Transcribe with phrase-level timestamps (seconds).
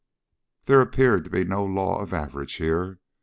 [0.65, 2.97] There appeared to be no law of average here.